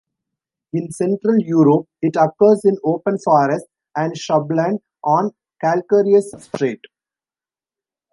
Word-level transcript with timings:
In 0.73 0.91
central 0.91 1.37
Europe, 1.37 1.87
it 2.01 2.15
occurs 2.15 2.65
in 2.65 2.75
open 2.83 3.19
forests 3.19 3.67
and 3.95 4.15
shrubland 4.17 4.79
on 5.03 5.29
calcareous 5.63 6.33
substrate. 6.33 6.81